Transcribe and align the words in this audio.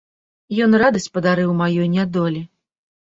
Ён 0.65 0.71
радасць 0.83 1.09
падарыў 1.17 1.51
маёй 1.59 1.87
нядолі! 1.97 2.41